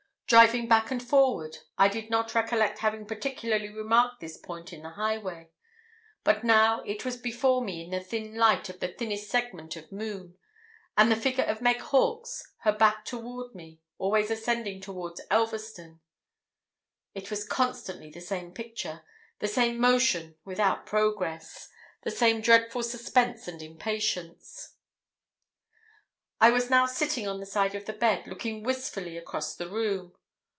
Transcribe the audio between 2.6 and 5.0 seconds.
having particularly remarked this point in the